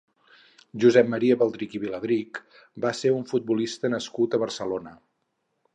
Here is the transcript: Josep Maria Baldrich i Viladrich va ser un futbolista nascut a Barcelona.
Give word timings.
Josep 0.83 1.11
Maria 1.13 1.37
Baldrich 1.41 1.75
i 1.79 1.81
Viladrich 1.83 2.41
va 2.87 2.95
ser 3.03 3.15
un 3.19 3.29
futbolista 3.35 3.95
nascut 3.97 4.37
a 4.39 4.43
Barcelona. 4.47 4.99